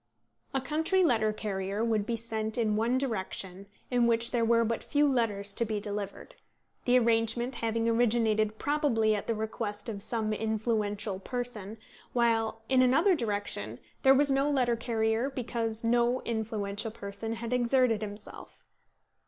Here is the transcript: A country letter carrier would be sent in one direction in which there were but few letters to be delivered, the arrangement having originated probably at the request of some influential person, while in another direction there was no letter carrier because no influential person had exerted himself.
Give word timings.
A 0.51 0.59
country 0.59 1.03
letter 1.03 1.31
carrier 1.31 1.85
would 1.85 2.07
be 2.07 2.15
sent 2.17 2.57
in 2.57 2.75
one 2.75 2.97
direction 2.97 3.67
in 3.91 4.07
which 4.07 4.31
there 4.31 4.43
were 4.43 4.65
but 4.65 4.83
few 4.83 5.07
letters 5.07 5.53
to 5.53 5.63
be 5.63 5.79
delivered, 5.79 6.33
the 6.85 6.97
arrangement 6.97 7.53
having 7.57 7.87
originated 7.87 8.57
probably 8.57 9.13
at 9.13 9.27
the 9.27 9.35
request 9.35 9.89
of 9.89 10.01
some 10.01 10.33
influential 10.33 11.19
person, 11.19 11.77
while 12.13 12.63
in 12.67 12.81
another 12.81 13.13
direction 13.15 13.77
there 14.01 14.15
was 14.15 14.31
no 14.31 14.49
letter 14.49 14.75
carrier 14.75 15.29
because 15.29 15.83
no 15.83 16.23
influential 16.23 16.89
person 16.89 17.33
had 17.33 17.53
exerted 17.53 18.01
himself. 18.01 18.63